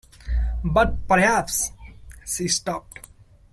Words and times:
"But 0.63 1.07
perhaps 1.07 1.71
—"She 2.25 2.47
stopped. 2.47 3.05